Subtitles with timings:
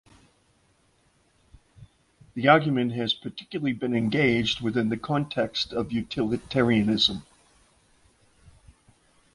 [2.33, 7.23] The argument has particularly been engaged within the context of utilitarianism.